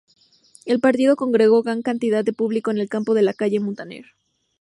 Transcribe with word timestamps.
El 0.65 0.79
partido 0.79 1.15
congregó 1.15 1.61
gran 1.61 1.83
cantidad 1.83 2.25
de 2.25 2.33
público 2.33 2.71
en 2.71 2.79
el 2.79 2.89
campo 2.89 3.13
de 3.13 3.21
la 3.21 3.35
calle 3.35 3.59
Muntaner. 3.59 4.05